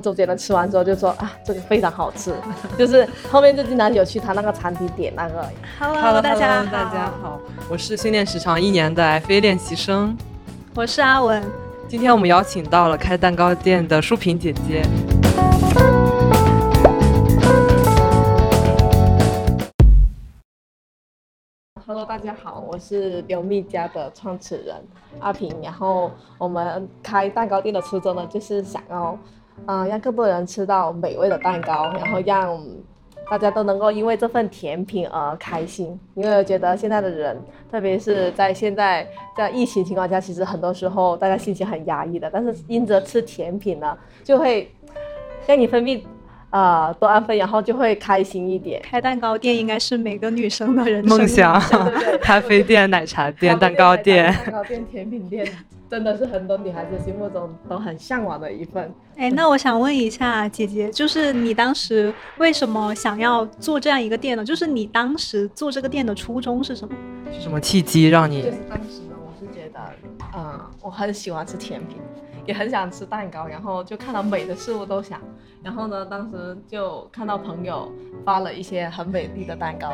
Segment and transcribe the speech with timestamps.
[0.00, 2.32] 周杰伦吃完之后就说啊，这个非常好吃，
[2.78, 5.44] 就是后面就经常有去他那个餐厅点那个。
[5.78, 10.16] Hello，大家大家好，我是训练时长一年的 FA 练习生，
[10.74, 11.42] 我是阿文。
[11.88, 14.84] 今天我们邀请到了开蛋糕店的淑萍姐姐。
[21.86, 24.76] Hello，大家好，我是刘蜜家的创始人
[25.18, 25.50] 阿萍。
[25.62, 29.18] 然后我们开蛋糕店的初衷呢，就是想要。
[29.66, 32.58] 嗯，让更多人吃到美味的蛋糕，然后让
[33.30, 35.98] 大家都能够因为这份甜品而开心。
[36.14, 37.36] 因为我觉得现在的人，
[37.70, 44.70] 特别是在现在在疫情情况下，其实很多时候大家心情很压抑的，但是因着吃甜品呢，就会
[45.46, 46.00] 让你分泌
[46.48, 48.80] 呃多安酚，然后就会开心一点。
[48.82, 55.46] 开蛋糕店应该是每个女生的人生梦想，对对对，咖啡店、奶茶店、蛋糕店、蛋糕店、甜品店。
[55.90, 58.92] 真的是很多女孩子心目中都很向往的一份。
[59.16, 64.44] 哎，那我想问一下姐姐，就是你当时为什么想要做这样一个店呢？
[64.44, 66.94] 就是你当时做这个店的初衷是什么？
[67.32, 68.42] 是什么契机让你？
[68.42, 69.80] 就是当时呢，我是觉得，
[70.36, 71.96] 嗯，我很喜欢吃甜品，
[72.46, 75.20] 也很想吃蛋糕，然后就看到美的事物都想，
[75.62, 77.90] 然后呢，当时就看到朋友
[78.24, 79.92] 发了一些很美丽的蛋糕。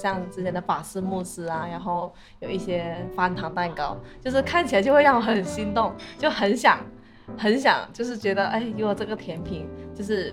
[0.00, 6.78] 像之前的法式慕斯啊，然后有一些翻糖蛋糕，就是看起来就会让我很心动，就很想，
[7.36, 10.32] 很想，就是觉得，哎，如果这个甜品，就是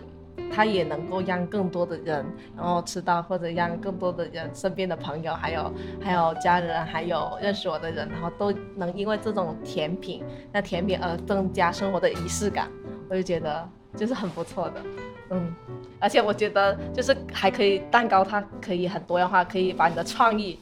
[0.49, 10.23] 它也能够让更多的人然后吃到，或者让更多的人身边的朋友，还有还有家人，还有认识我的人，然后都能因为这种甜品，
[10.53, 12.71] 那甜品而增加生活的仪式感，
[13.09, 14.81] 我就觉得就是很不错的。
[15.29, 15.53] 嗯，
[15.99, 20.57] 而且我觉得就是还可以蛋糕，它可以很多样化，可以把你的创意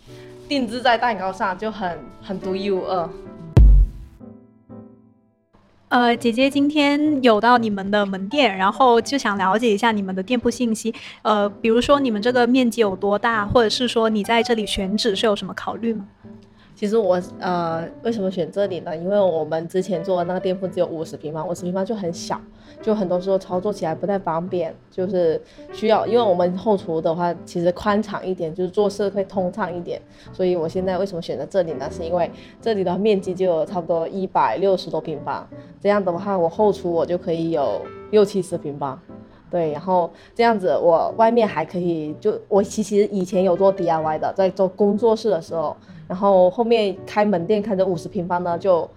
[0.48, 3.09] 定制在蛋糕上，就很很独一无二。
[5.90, 10.94] 呃，姐姐今天有到你们的门店，然后就想了解一下你们的店铺信息。
[11.22, 16.06] 呃，比如说你们这个面积有多大，或者是说你在这里选址是有什么考虑吗？
[16.75, 18.95] 其实我呃为什么选这里呢？
[18.95, 22.39] 因为我们之前做的那个店铺只有五十平方，五十平方就很小，
[22.81, 25.41] 就很多时候操作起来不太方便，就是
[25.71, 30.02] 需要，因为我们后厨的话其实宽敞一点，就是做事会通畅一点。
[30.33, 31.89] 所以我现在为什么选择这里呢？
[31.89, 32.30] 是因为
[32.61, 35.47] 这里的面积就有差不多一百六十多平方，
[35.80, 37.81] 这样的话我后厨我就可以有
[38.11, 38.99] 六七十平方，
[39.49, 45.73] 对，然后这样子我外面还可以，就我其实以前有做 DIY 的，在做工作室的时候。
[46.08, 48.89] 然后后面开门店开着五十平方呢，就，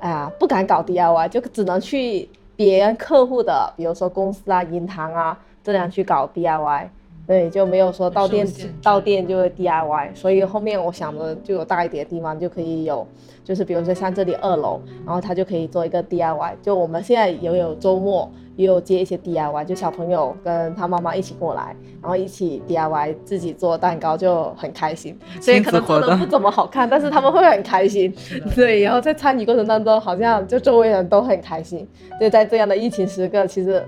[0.00, 6.88] 哎呀，不敢搞 DIY，就只能去别人客户的，比如说公司啊、银行啊这样去搞 DIY，
[7.32, 8.46] 对，就没有说到店
[8.82, 13.06] 到店就会 DIY，所以后面我想着就有大一点的地方就可以有，
[13.42, 18.30] 就是比如说像这里二楼，然后他就可以做一个 DIY，就我们现在也有周末。
[18.54, 28.14] 也有接一些 DIY，就小朋友跟他妈妈一起过来，然后一起 DIY 自己做蛋糕就很开心，所以可能做的不怎么好看，但是他们会很开心。
[28.54, 31.88] 对，然后在参与过程当中，好像就周围人都很开心。
[32.20, 33.82] 就在这样的疫情时刻，其实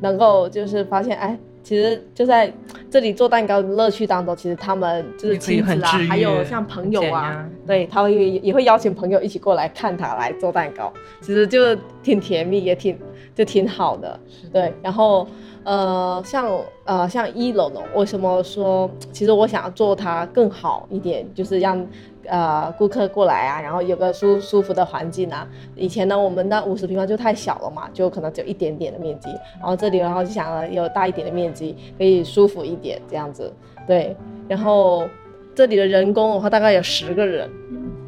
[0.00, 1.38] 能够就是发现，哎。
[1.68, 2.50] 其实就在
[2.90, 10.90] 这里做蛋糕的乐趣当中，其实他们就是亲子啊，还有像朋友啊，对，他会也会邀请朋友一起过来看他来做蛋糕，
[11.20, 12.98] 其实就挺甜蜜，也挺
[13.34, 14.18] 就挺好的，
[14.50, 14.72] 对。
[14.82, 15.28] 然后
[15.62, 21.86] 呃，像呃像一楼呢，为什么说其实我想要做它更好一点，就是让。
[22.28, 25.46] 呃，顾客过来啊，然后有个舒舒服的环境啊。
[25.74, 29.28] 以前呢，我们那五十平方就太小了嘛，就可能只有一点点的面积。
[29.58, 33.52] 然后这里，然后就想了有大一点的面积，可以舒服一点这样子。
[33.86, 35.08] 对，然后
[35.54, 37.50] 这里的人工的话，大概有十个人。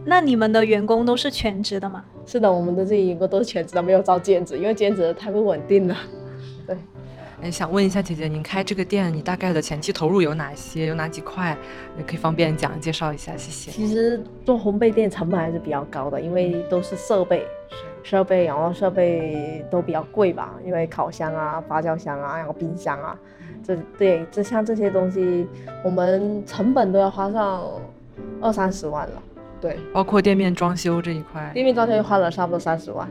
[0.05, 2.05] 那你们的员工都是全职的吗？
[2.27, 5.97] 是的，我们的这些员工都是全职的，没有招兼职，因为兼职太不稳定了。
[7.41, 7.49] 对。
[7.49, 10.87] 哎，想问一下姐姐，您开这个店，你大概的前期投入有哪些？
[10.87, 11.57] 有哪几块？
[11.97, 13.71] 也可以方便讲介绍一下，谢谢。
[13.71, 17.47] 其实做烘焙店成本还是比较高的，因为都是设备，
[18.03, 23.19] 设备，然后设备都比较贵吧，因为烤箱啊、发酵箱啊、然后冰箱啊，
[23.65, 25.47] 这对这像这些东西，
[25.85, 27.63] 我们成本都要花上
[28.41, 29.23] 二三十万了。
[29.61, 33.07] 对，包括店面装修这一块，店面装修花了差不多三十万，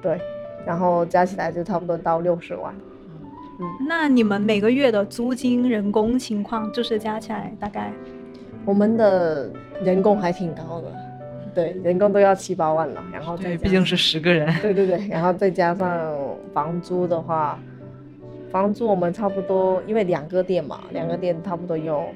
[0.00, 0.20] 对，
[0.66, 2.74] 然后加起来就差不多到六十万。
[3.86, 7.92] 那你们每个月的租金、人工情况，就是加起来大概？
[8.64, 9.50] 我们的
[9.82, 10.92] 人工还挺高的，
[11.54, 16.16] 对，人工都要七八万了，然后再毕竟是十个人， 对对对，然后再加上
[16.54, 17.58] 房租的话，
[18.50, 22.06] 房租我们差不多，因为两个店嘛，两个店差不多有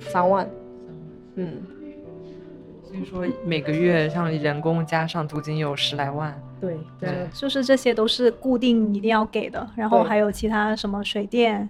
[0.00, 0.46] 三万，
[1.36, 1.62] 嗯，
[2.84, 6.41] 所以说每个月像人工加上租金有十来万。
[6.62, 11.68] 对对，就是这些都是固定一定要给的，然后还有其他什么水电，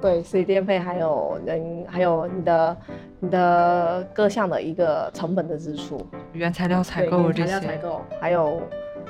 [0.00, 2.76] 对，水电费还有人，还有你的
[3.20, 8.62] 你的各项的一个成本的支出，原材料采购这些，原材料采购，还有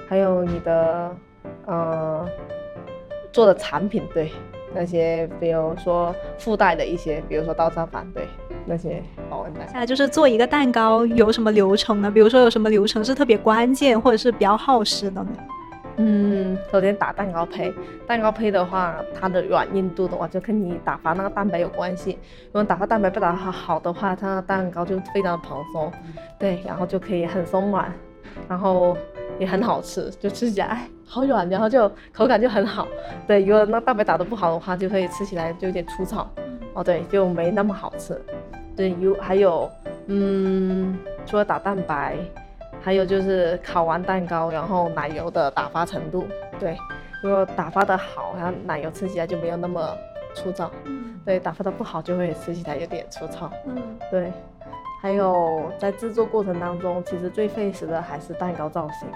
[0.07, 1.17] 还有你的
[1.65, 2.29] 呃
[3.33, 4.31] 做的产品，对。
[4.77, 8.29] 那些，比如说附带的一些，比如说刀叉板，对，
[8.67, 9.61] 那些保温袋。
[9.67, 12.11] 现在就是做一个蛋糕有什么流程呢？
[12.11, 15.31] 比如说有什么流程是特别关键或者是比较耗时的呢？
[15.97, 17.73] 嗯，首先打蛋糕胚，
[18.07, 22.19] 蛋糕胚的话，它的软硬度的话就跟你打发那个蛋白有关系。
[22.49, 25.91] 如果打发蛋白不打发好的话，它的蛋糕就非常的蓬松，
[26.39, 27.91] 对，然后就可以很松软，
[28.47, 28.95] 然后。
[29.39, 32.87] 也很好吃，就吃起来哎 好软，然后就口感就很好。
[33.27, 36.29] 对，如果那蛋白打得不好的话，就会吃起来就有点粗糙。
[36.75, 38.21] 哦，对，就没那么好吃。
[38.77, 39.71] 对，有还有，
[40.07, 42.17] 嗯，除了打蛋白，
[42.83, 46.27] 还有就是烤完蛋糕，然后奶油的打发程度。
[46.59, 46.77] 对，
[47.23, 49.97] 如果打发的好，然后奶油吃起来就没有那么
[50.35, 50.71] 粗糙。
[51.25, 53.51] 对，打发的不好就会吃起来有点粗糙。
[53.67, 53.77] 嗯，
[54.11, 54.33] 对。
[55.01, 59.09] 还有在制作过程当中，其实最费时的还是蛋糕造型。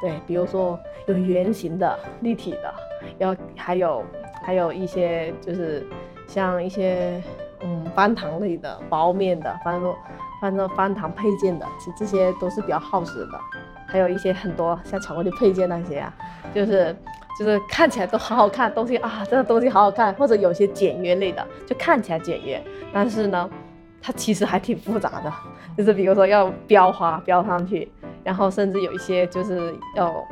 [0.00, 2.74] 对，比如说有圆形的、立体的，
[3.18, 4.04] 要还有
[4.42, 5.84] 还有一些就是
[6.28, 7.20] 像一些
[7.62, 9.94] 嗯翻糖类的、包面的，反正
[10.40, 13.40] 反正翻糖配件的，其实这些都是比较耗时的。
[13.88, 16.14] 还有一些很多像巧克力配件那些啊，
[16.54, 16.94] 就是
[17.36, 22.62] 就是看起来都好好看，东西啊，这个东西好好看，或者有些简约类的，就看起来简约，
[22.92, 23.50] 但是呢。
[24.00, 25.32] 它其实还挺复杂的，
[25.76, 27.90] 就是比如说要标花标上去，
[28.24, 30.24] 然后甚至有一些就是要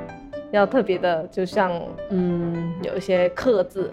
[0.52, 1.70] 要特别的，就像
[2.10, 3.90] 嗯有一些刻字，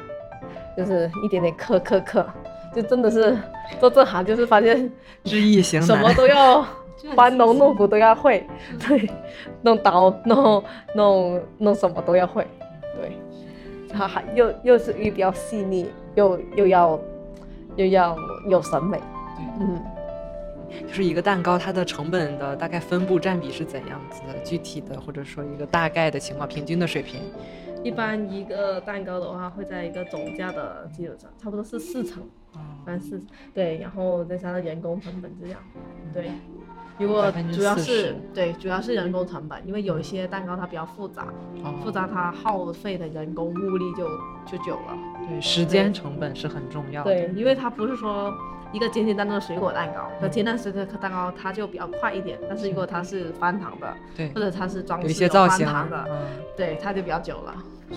[0.78, 2.26] 就是一点点刻刻刻，
[2.74, 3.38] 就真的是
[3.80, 4.90] 做这行就是发现
[5.24, 6.66] 知易行难，什么都要
[7.16, 8.48] 搬农弄斧都要会，
[8.88, 9.10] 对，
[9.64, 10.64] 弄刀弄
[10.96, 12.48] 弄弄什么都要会，
[13.02, 13.12] 对，
[13.92, 17.00] 它还又又是又比较细腻，又又要
[17.76, 18.16] 又要
[18.48, 19.02] 有审美。
[19.60, 19.82] 嗯，
[20.88, 24.40] 就是一个蛋糕，它的成本的大概分布占比是怎样子的？
[24.44, 27.22] 具体的或者说一个大概的情况，平均的水平。
[27.84, 32.24] 一般一个蛋糕的话，会在一个总价的基础上，差不多是四成，
[32.86, 33.22] 三四
[33.54, 35.60] 对，然后再加上人工成本这样，
[36.14, 36.32] 对。
[36.98, 41.26] 如果主要是对，主要是人工成本，因为有一些蛋糕它比较复杂，
[41.64, 44.08] 哦、复杂它耗费的人工物力就
[44.46, 44.98] 就久了。
[45.28, 47.12] 对，时间成本是很重要的。
[47.12, 48.34] 对，因为它不是说。
[48.74, 52.40] 一个简简单单的水果蛋糕和简单水果蛋糕，它就比较快一点。
[52.50, 56.10] 但是如果它是翻糖的，对，或者它是装饰有一些造型的，
[56.58, 57.56] 对，它就比较久了。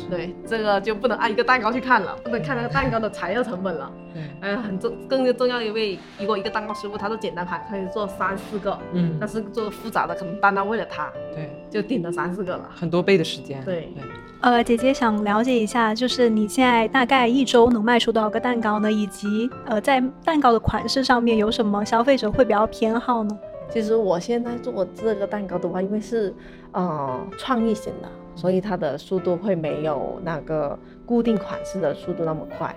[0.09, 3.91] 对，这个就不能按一个蛋糕去看了，不能看那个蛋糕的材料成本了。
[4.13, 13.63] 对，哎，很重，更重要的，因为如果一个蛋糕师傅他做简单款，可以做三四个，嗯，但是做复杂的，可能单单为了他，对，就顶了三四个了，很多倍的时间。
[13.65, 14.03] 对对。
[14.43, 18.93] 呃，姐姐想了解一下，就是你现在大概一周能卖出多少个蛋糕呢？
[18.93, 23.37] 以及呃，在蛋糕的款式上面有什么消费者会比较偏好呢？
[23.71, 26.33] 其实我现在做这个蛋糕的话，因为是
[26.73, 32.73] 呃创意型的，所以它的速度会没有那个固定款式的速度那么快。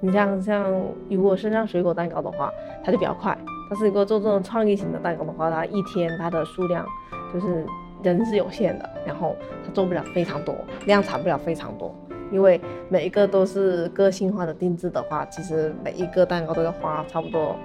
[0.00, 0.70] 你像像
[1.08, 2.52] 如果是像水果蛋糕的话，
[2.84, 3.34] 它就比较快。
[3.70, 6.84] 但是如果做这种创意型的蛋糕的话，它一天它的数量
[7.32, 7.64] 就是。
[8.02, 9.34] 人是有限的，然后
[9.64, 11.94] 它做不了非常多，量产不了非常多，
[12.30, 17.56] 因为每一个都是个性化的定制的话，其实每一个蛋糕都要花差不多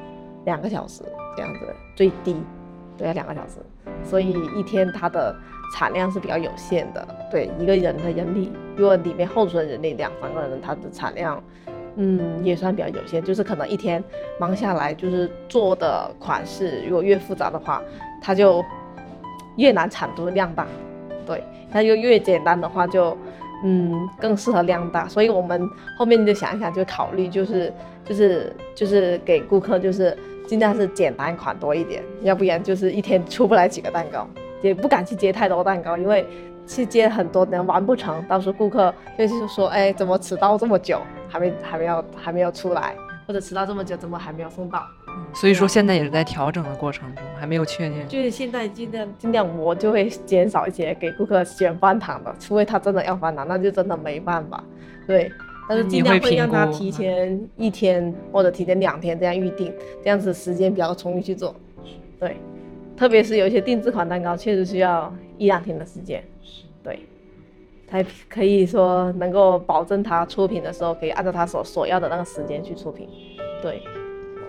[0.46, 1.04] 两个小时
[1.36, 1.60] 这样子，
[1.94, 2.42] 最低
[2.98, 3.56] 都要两个小时，
[4.02, 5.36] 所以一天它的
[5.74, 7.08] 产量是比较有限的。
[7.32, 11.44] 对一个人的人力，如果里面后厨的人力两三个人，它的产量，
[11.96, 14.04] 嗯，也算比较有限，就是可能一天
[14.40, 17.82] 忙下来，就是做的款式如果越复杂的话，
[18.22, 18.64] 它就。
[19.58, 20.66] 越难产出量大，
[21.26, 23.18] 对，它就越简单的话就，
[23.62, 25.06] 嗯，更适合量大。
[25.06, 27.74] 所以我们后面就想一想，就考虑就是
[28.06, 34.26] 就是就是给顾客就是尽量是简单款多一点，要不然就是一天出不来几个蛋糕，
[34.62, 36.26] 也不敢去接太多蛋糕，因为
[36.66, 42.96] 去接很多人完不成，到时候顾客就是说，哎，怎么迟到这么久，还没还没有还没有出来，
[43.28, 44.84] 或者迟到这么久，怎么还没有送到？
[45.34, 48.08] 所以说现在也是在调整的过程中，还没有确定。
[48.08, 54.64] 就是现在尽量尽量，我就会减少一些给顾客选翻糖的，除非他真的要翻糖，那就真的没办法。
[55.08, 55.32] 对，
[55.68, 59.74] 但是尽量会让他提前一天或者提前两天这样预定，
[60.04, 61.56] 这样子时间比较充裕去做。
[62.20, 62.38] 对，
[63.00, 66.22] 特别是有一些定制款蛋糕，确实需要一两天的时间。
[66.84, 67.00] 对，
[67.88, 73.08] 才可以说能够保证它出品的时候可以按照他所所要的那个时间去出品。
[73.62, 73.82] 对。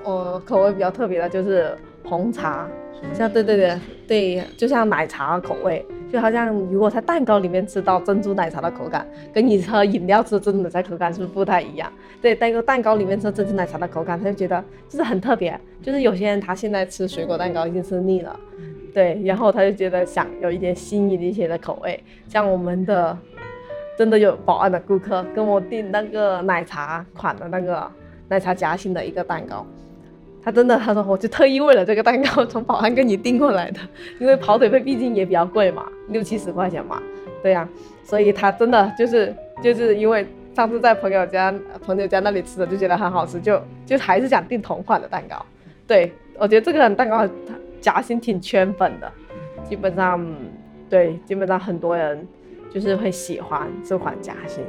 [0.03, 2.69] 我口味比较特别的就是红茶，
[3.13, 3.79] 像对对对
[4.09, 11.93] 对，就像奶茶口味，就好像如果在蛋糕里面吃到珍珠奶茶的口感，跟你喝饮料吃珍珠奶茶口感是不是不太一样？
[12.21, 15.59] 对，但个蛋糕里面吃珍珠奶茶的口感，他就觉得就是很特别。
[15.83, 18.39] 就是有些人他现在吃水果蛋糕已经吃腻了，
[18.93, 23.17] 对，然后他就觉得想有一点新颖一些的口味，像我们的。
[23.99, 27.87] 真的有保安的顾客跟我订那个奶茶款的那个
[28.29, 29.67] 奶茶夹心的一个蛋糕，
[30.43, 33.81] 他真的他说我就特意为了这个蛋糕从宝安跟你订过来的，
[34.19, 37.03] 因为跑腿费毕竟也比较贵嘛，六七十块钱嘛，
[37.43, 37.69] 对呀、
[38.05, 41.55] 所以他真的就是就是因为上次在朋友家
[41.85, 45.45] 朋友家那里吃的就觉得很好吃，就就还是想订同款的蛋糕。
[45.87, 47.29] 对，我觉得这个蛋糕
[47.81, 49.13] 夹心挺圈粉的，
[49.69, 50.25] 基本上
[50.89, 52.27] 对，基本上很多人。
[52.73, 54.63] 就是会喜欢这款夹心。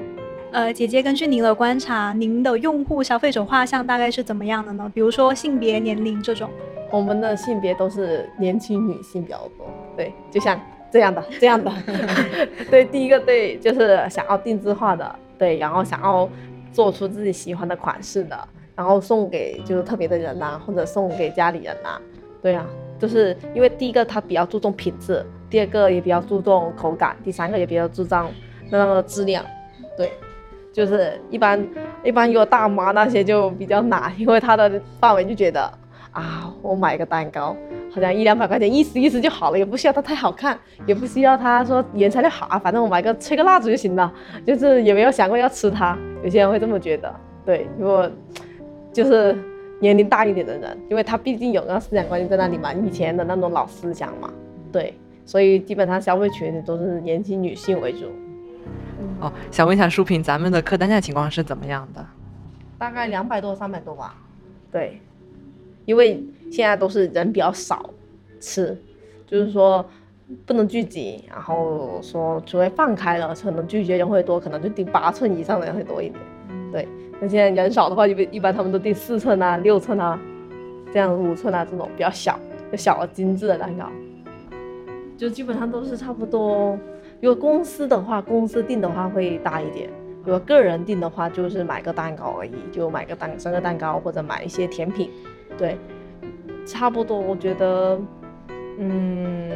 [0.51, 4.91] 呃，姐姐，根据您的观察，您的用户消费者画像大概是怎么样的呢？
[4.93, 6.50] 比如说性别、年龄这种。
[6.91, 9.65] 我们的性别都是年轻女性比较多，
[9.96, 10.60] 对，就像
[10.91, 11.72] 这样的， 这样的。
[12.70, 16.27] 对，第一个对，就是想要定制化的，对，然后想要
[16.74, 18.38] 做出自己喜欢的款式的，
[18.75, 22.01] 然后送给就是特别的人呐、啊，或者送给家里人呐、啊，
[22.41, 22.67] 对啊，
[23.00, 25.25] 就是因为第一个它比较注重品质。
[25.50, 28.29] 第二个也比较注重口感，第三个也比较注重
[28.70, 29.46] 那个质量，
[29.98, 30.12] 对，
[30.71, 31.67] 就是一般
[32.03, 35.61] 一般如果大妈那些就比较难，因为她的范围就觉得
[36.11, 37.55] 啊，我买个蛋糕
[37.93, 44.11] 好像一两百块钱，意思意思就好了，也不需要它太好看，也不需要它说原材料好啊，反正我买个吹个蜡烛就行了，
[44.45, 47.13] 就是也没有想过要吃它，有些人会这么觉得，
[47.45, 48.09] 对，如果
[48.93, 49.35] 就是
[49.79, 54.31] 年龄大一点的人，因为他毕竟有那思想观念在那里嘛，以前的那种老思想嘛，
[54.71, 54.93] 对。
[55.23, 58.07] 所以基本上消费群体都是年轻女性为主。
[59.21, 62.05] 哦，想问一下书评，咱们的客单价情况是怎么样的？
[62.77, 64.15] 大概两百多、三百多吧。
[64.71, 64.99] 对，
[65.85, 67.91] 因为现在都是人比较少
[68.39, 68.75] 吃，
[69.27, 69.85] 就是说
[70.45, 76.19] 不能聚集，然后说除非放开了，可能聚集人会多，可能就订八寸以上的人会多一点。
[76.71, 76.87] 对，
[77.21, 80.19] 那现在人少的话，一般一般他们都订四寸啊、六寸啊，
[80.91, 82.39] 这样五寸啊这种比较小、
[82.71, 83.87] 就小而精致的蛋糕。
[85.17, 86.75] 就基本上都是差不多，
[87.21, 89.87] 如果公司的话，公司订的话会大一点；
[90.25, 95.11] 如果个人订的话，就是买个蛋糕而已，就买个蛋生日蛋糕或者买一些甜品，
[95.55, 95.77] 对，
[96.65, 97.19] 差不多。
[97.19, 97.99] 我觉得，
[98.79, 99.51] 嗯，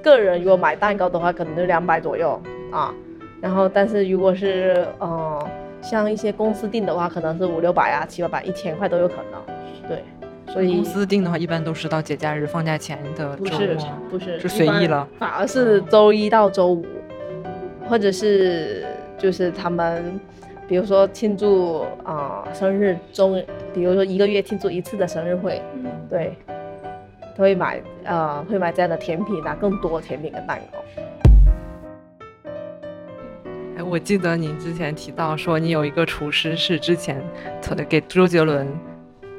[0.00, 2.94] 个人如果买蛋糕的话，可能就两百左右啊。
[3.40, 5.50] 然后，但是如果是呃，
[5.82, 10.04] 像一些公司订的话，可能是五六百啊、七八百、一千块都有可能，对。
[10.52, 13.76] 所以公司订的话，一般都是到节假日放假前的周末，不是
[14.10, 16.86] 不是，是随意了，反而是周一到周五，
[17.88, 18.84] 或者是
[19.16, 20.20] 就是他们，
[20.68, 23.42] 比如说庆祝啊、呃、生日中，
[23.74, 26.36] 比如说一个月庆祝一次的生日会，嗯、对，
[27.36, 30.78] 都会买呃会买这样的甜品拿，更多甜品跟蛋糕。
[33.78, 37.22] 哎，我记得你之前提到说你有一个厨师是之前
[37.88, 38.68] 给周杰伦。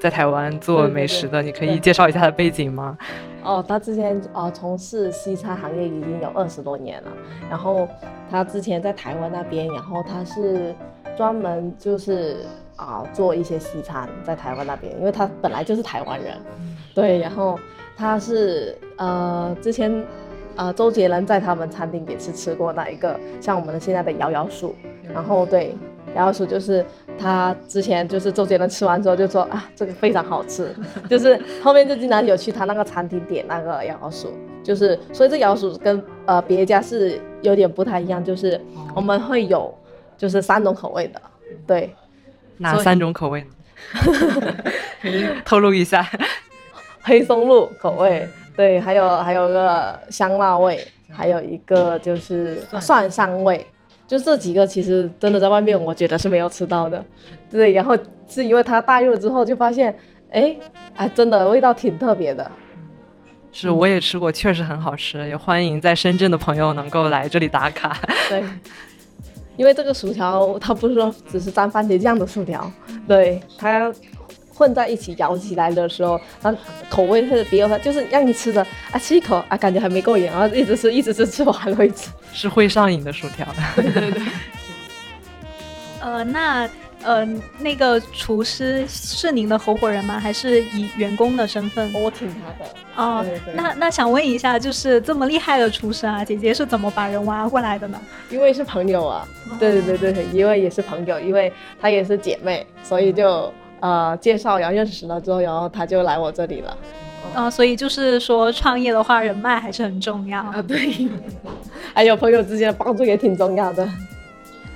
[0.02, 2.98] 在台湾做美食的，对对对，你可以介绍一下他的背景吗？
[3.44, 7.12] 哦，他之前呃从事西餐行业已经有二十多年了，
[7.50, 7.88] 然后
[8.30, 10.76] 他之前在台湾那边，然后他是
[11.18, 12.38] 专门就是
[12.76, 16.38] 啊、呃、做一些西餐在台湾那边，因为他本来就是台湾人，
[16.94, 17.58] 对，然后
[17.96, 20.04] 他是呃之前
[20.56, 24.76] 呃周杰伦在他们餐厅也是吃过那一个像我们的现在的摇摇树，
[25.14, 25.76] 然后对。
[26.16, 26.84] 摇摇树就是
[27.20, 30.74] 他之前就是周杰伦吃完之后就说啊这个非常好吃，
[31.10, 34.34] 就是后面就经常有去他那个餐厅点那个摇摇薯，
[34.64, 38.60] 就是所以这摇摇薯跟呃别家是有点不太一样，就是
[38.96, 39.78] 我们会有
[40.18, 41.22] 就是三种口味的，
[41.68, 41.94] 对，
[42.58, 43.46] 哪三种口味？
[45.46, 46.06] 透露一下，
[47.02, 53.66] 黑松露口味，对，还有还有个香辣味，还有一个就是蒜香味。
[54.10, 57.06] 就这几个，其实真的在外面，我觉得是没有吃到的，
[57.52, 57.72] 对。
[57.74, 57.96] 然后
[58.28, 59.96] 是因为它带入了之后，就发现，
[60.32, 60.58] 哎，
[60.96, 62.52] 哎，真的味道挺特别的。
[63.52, 67.96] 是，我也吃过，确实很好吃，也欢迎在深圳的朋友能够来这里打卡。
[68.28, 68.44] 对，
[69.58, 72.72] 因为这个薯条，它不是说只是沾番茄酱的薯条，
[73.08, 73.94] 对它。
[74.60, 76.54] 混在一起咬起来的时候，它
[76.90, 78.62] 口味特别，就是让你吃的
[78.92, 83.48] 啊，吃一口啊，感觉还没够瘾，然后一直吃，一直吃，吃完了为止，是会上瘾的薯条。
[83.78, 84.22] 对对对。
[86.02, 86.70] 呃，那
[87.04, 87.26] 呃，
[87.60, 90.20] 那个厨师是您的合伙人吗？
[90.20, 91.94] 还是以员工的身份？
[91.94, 92.70] 我请他的。
[92.98, 97.98] 哦，对对对，那那想问一下，就是这么厉害的厨师啊，姐姐是怎么把人挖过来的呢？
[98.30, 99.26] 因为是朋友啊。
[99.50, 101.50] 哦、对对对对，因为也是朋友，因为
[101.80, 103.54] 她也是姐妹，所以就。
[103.80, 106.78] 呃，介绍，然后认识了之后，然后他就来我这里了。
[107.24, 110.62] 哦，啊、呃，所以就是说创业的话，人脉还是很重要啊。
[110.62, 111.10] 对，
[111.94, 113.88] 还有朋友之间的帮助也挺重要的。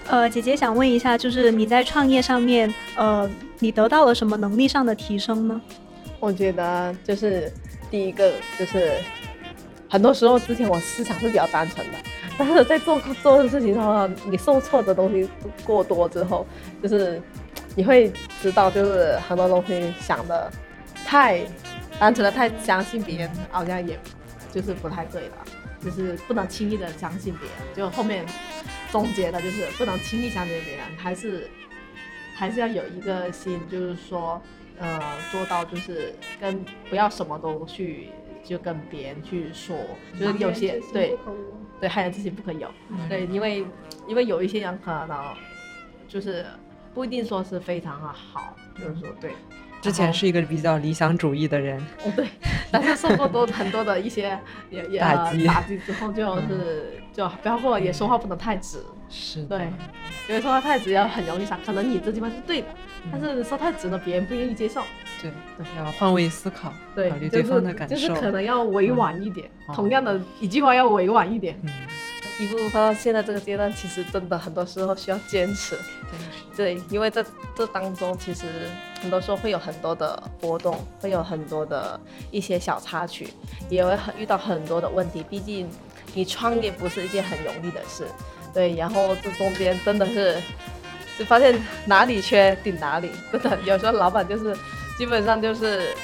[0.10, 3.30] 呃，姐姐想问一下，就是你在创业上面，呃，
[3.60, 5.62] 你得到了什么能力上的提升呢？
[6.20, 7.52] 我觉得就是
[7.90, 8.92] 第一个就是，
[9.90, 11.98] 很多时候之前我思想是比较单纯的，
[12.38, 15.28] 但是在做做的事情上，你受挫的东西
[15.66, 16.46] 过多之后，
[16.82, 17.22] 就是
[17.76, 18.12] 你会
[18.42, 20.52] 知道，就是很多东西想的
[21.06, 21.42] 太
[22.00, 24.00] 单纯的太相信别人，好像也
[24.52, 25.38] 就是不太对了。
[25.84, 28.26] 就是不能轻易的相信别人，就后面
[28.90, 31.50] 总结的就是不能轻易相信别人，还是
[32.34, 34.42] 还是要有一个心，就是说，
[34.80, 38.08] 呃，做到就是跟不要什么都去
[38.46, 39.76] 就跟别人去说，
[40.18, 41.18] 就是有些对
[41.82, 42.72] 对，害人之心不可有，
[43.10, 43.66] 对，因为
[44.08, 45.36] 因为有一些人可能
[46.08, 46.46] 就是
[46.94, 49.32] 不一定说是非常的好，就是说对。
[49.82, 52.26] 之前是一个比较理想主义的人，哦对，
[52.72, 55.46] 但是受过多很多的一些也也 打击。
[55.46, 58.78] 打击之后，就是、嗯、就包括也说话不能太直，
[59.10, 59.68] 是对，
[60.30, 62.68] 因为说话太直要很容易伤，可能你这地方是对的，
[63.04, 64.82] 嗯、但是说太直了，别人不愿意接受。
[65.22, 71.60] 对，对，要换位思考，对，考虑对方的感受，就是、就是可能要委婉一点，嗯、同样的一句话要委婉一点。
[71.62, 71.70] 嗯
[72.40, 75.78] 一步步到现在这个阶段，其实真的很多时候需要坚持。
[76.56, 77.26] 对，因为这
[77.56, 78.46] 这当中其实
[79.02, 82.00] 很多时候会有很多的波动，会有很多的
[82.32, 83.30] 一些小插曲，
[83.70, 85.24] 也会很遇到很多的问题。
[85.30, 85.70] 毕竟
[86.14, 88.06] 你创业不是一件很容易的事。
[88.54, 90.40] 对，然后这中间真的是
[91.18, 94.56] 就发现哪里缺顶哪里，真的有时候老板就是
[94.98, 95.96] 基本上就是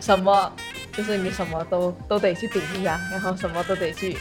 [0.00, 0.50] 什么
[0.94, 4.16] 就是你什么都都得去顶一下，然后什么都得去。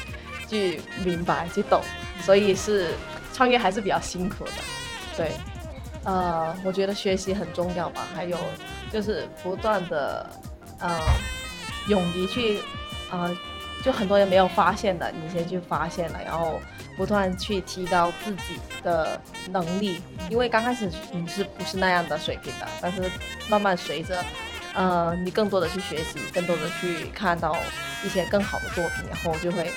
[0.51, 1.81] 去明白，去懂，
[2.21, 2.89] 所以是
[3.33, 4.51] 创业还是比较辛苦的，
[5.15, 5.31] 对，
[6.03, 8.37] 呃，我觉得学习很重要吧，还有
[8.91, 10.29] 就是不断的，
[10.79, 10.99] 呃，
[11.87, 12.59] 勇于去，
[13.11, 13.33] 呃，
[13.81, 16.59] 就很多人没有发现的，你先去发现了，然后
[16.97, 19.17] 不断去提高自己的
[19.49, 23.09] 能力，因为刚开始你是不是那样的水平的，但是
[23.47, 24.21] 慢慢随着，
[24.73, 27.55] 呃，你更多的去学习，更多的去看到
[28.03, 29.71] 一些更好的作品，然后就会。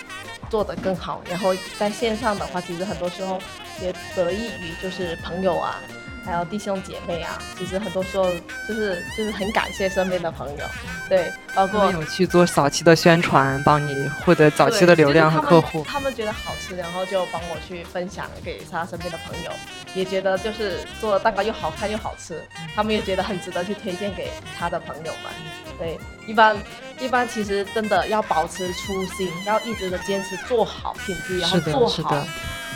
[0.55, 3.41] 做得更好，然后在线上的话，其实很多时候
[3.83, 5.83] 也得益于就是朋友啊，
[6.25, 8.25] 还有弟兄姐妹啊，其实很多时候
[8.67, 10.65] 就是就是很感谢身边的朋友，
[11.09, 19.51] 对，包括有去做早期的宣传，帮你获得早期的流量和客户，就是他，他们觉得好吃，然后就帮我去分享给他身边的朋友，
[19.95, 22.43] 也觉得就是做的蛋糕又好看又好吃，
[22.75, 25.33] 他们也觉得很值得去推荐给他的朋友们。
[25.79, 26.57] 对，一般
[27.01, 32.27] 一般其实真的要保持初心，要一直的坚持做好品质，然后做好，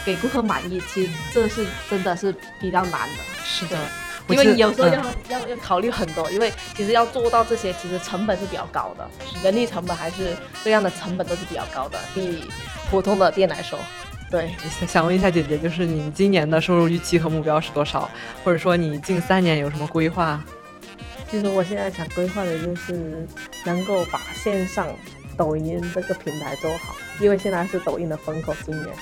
[0.09, 0.81] 给顾客满意。
[0.89, 3.23] 其实这是真的是比较难的。
[3.45, 3.77] 是的，
[4.29, 9.07] 因为你有时候要、嗯、要要考虑很多，因为其实要做到这些，其实成本是比较高的，
[9.43, 12.49] 人力成本还是这样的成本都是比较高的，比
[12.91, 13.79] 普通的店来说。
[14.31, 14.51] 对，
[14.87, 18.11] 想问一下姐姐，就是你今年的收入预期和目标是多少？
[18.43, 20.43] 或者说你近三年有什么规划？
[21.31, 23.27] 其实我现在想规划的就是
[23.67, 24.87] 能够把线上
[25.37, 28.95] 抖音这个平台做好，因为现在是抖音的风口，今年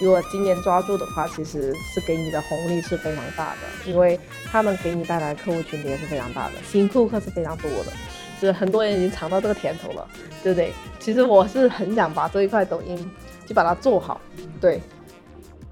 [0.00, 7.92] 如果今年抓住的话，其实是给你的红利是非常大的，因为他们给你带来客户群体也是非常大的，新顾客是非常多的，
[8.40, 10.06] 就是很多人已经尝到这个甜头了，
[10.42, 10.72] 对不对？
[10.98, 13.10] 其实我是很想把这一块抖音
[13.46, 14.20] 就把它做好，
[14.60, 14.80] 对，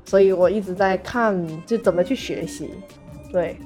[0.05, 2.71] 所以我一直在看就怎么去学习，
[3.33, 3.57] 对。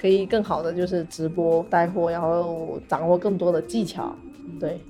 [0.00, 4.12] 可以更好的就是直播带货，然后掌握更多的技巧，
[4.58, 4.80] 对，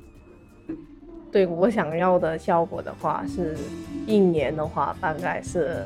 [1.32, 3.56] 对我想要的效果的话，是
[4.06, 5.84] 一年的话大概是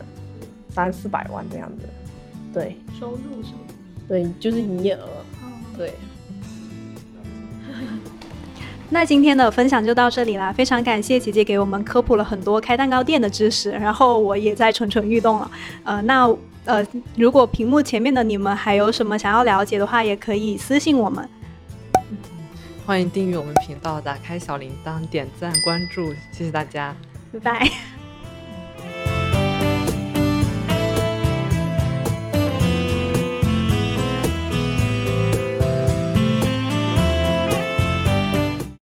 [0.69, 1.87] 三四百万这样子，
[2.53, 3.61] 对，收入是吗？
[4.09, 5.09] 对，就是营业额，
[5.77, 5.95] 对。
[8.91, 15.51] 那今天的分享就到这里啦，非常感谢姐姐给我们科普了很多开蛋糕店的知识，然后我也在蠢蠢欲动了，
[15.85, 16.37] 呃，那。
[16.67, 16.85] 呃，
[17.17, 21.25] 如果屏幕前面的你们还有什么想要了解的话，也可以私信我们。
[22.87, 26.95] 欢迎订阅我们频道，打开小铃铛，点赞关注，谢谢大家，
[27.33, 27.86] 拜拜。